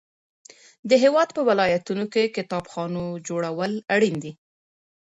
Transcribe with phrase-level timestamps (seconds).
[0.89, 4.33] د هیواد په ولایتونو کې کتابخانو جوړول اړین دي.